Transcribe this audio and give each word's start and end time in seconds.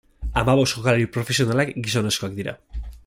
Hamabost 0.41 0.77
jokalari 0.77 1.05
profesionalak 1.17 1.77
gizonezkoak 1.89 2.35
dira. 2.41 2.57